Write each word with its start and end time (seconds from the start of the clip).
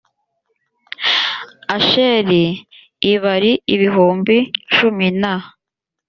asheri 1.75 2.43
l 3.05 3.05
bari 3.23 3.51
ibihumbi 3.73 4.37
cumi 4.75 5.07
na 5.21 5.33